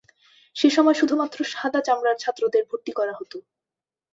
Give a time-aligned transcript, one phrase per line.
[0.55, 3.37] সে সময় শুধুমাত্র সাদা চামড়ার ছাত্রদের ভর্তি করা হতো।